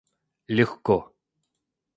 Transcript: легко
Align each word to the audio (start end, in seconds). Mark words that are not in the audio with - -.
легко 0.57 0.97